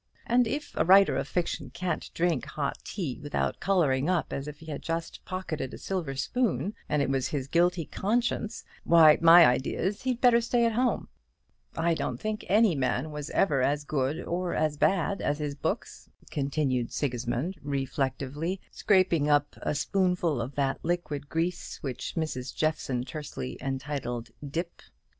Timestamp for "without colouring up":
3.21-4.33